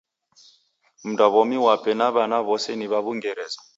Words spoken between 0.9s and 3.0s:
Mnduwaw'omi wape na w'ana w'ose ni w'a